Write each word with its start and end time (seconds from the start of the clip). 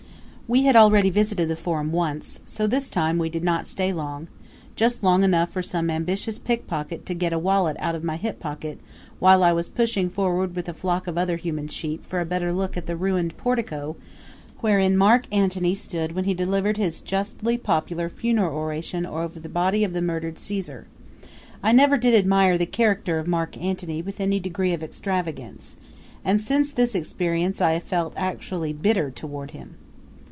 We 0.53 0.63
had 0.63 0.75
already 0.75 1.09
visited 1.09 1.47
the 1.47 1.55
Forum 1.55 1.93
once; 1.93 2.41
so 2.45 2.67
this 2.67 2.89
time 2.89 3.17
we 3.17 3.29
did 3.29 3.41
not 3.41 3.67
stay 3.67 3.93
long; 3.93 4.27
just 4.75 5.01
long 5.01 5.23
enough 5.23 5.49
for 5.49 5.61
some 5.61 5.89
ambitious 5.89 6.37
pickpocket 6.37 7.05
to 7.05 7.13
get 7.13 7.31
a 7.31 7.39
wallet 7.39 7.77
out 7.79 7.95
of 7.95 8.03
my 8.03 8.17
hip 8.17 8.41
pocket 8.41 8.77
while 9.19 9.43
I 9.45 9.53
was 9.53 9.69
pushing 9.69 10.09
forward 10.09 10.53
with 10.57 10.67
a 10.67 10.73
flock 10.73 11.07
of 11.07 11.17
other 11.17 11.37
human 11.37 11.69
sheep 11.69 12.03
for 12.03 12.19
a 12.19 12.25
better 12.25 12.51
look 12.51 12.75
at 12.75 12.85
the 12.85 12.97
ruined 12.97 13.37
portico 13.37 13.95
wherein 14.59 14.97
Mark 14.97 15.23
Antony 15.31 15.73
stood 15.73 16.11
when 16.11 16.25
he 16.25 16.33
delivered 16.33 16.75
his 16.75 16.99
justly 16.99 17.57
popular 17.57 18.09
funeral 18.09 18.53
oration 18.57 19.05
over 19.05 19.39
the 19.39 19.47
body 19.47 19.85
of 19.85 19.93
the 19.93 20.01
murdered 20.01 20.37
Caesar. 20.37 20.85
I 21.63 21.71
never 21.71 21.95
did 21.95 22.13
admire 22.13 22.57
the 22.57 22.65
character 22.65 23.19
of 23.19 23.25
Mark 23.25 23.57
Antony 23.57 24.01
with 24.01 24.19
any 24.19 24.41
degree 24.41 24.73
of 24.73 24.83
extravagance, 24.83 25.77
and 26.25 26.41
since 26.41 26.71
this 26.71 26.93
experience 26.93 27.61
I 27.61 27.71
have 27.71 27.83
felt 27.83 28.13
actually 28.17 28.73
bitter 28.73 29.09
toward 29.09 29.51
him. 29.51 29.75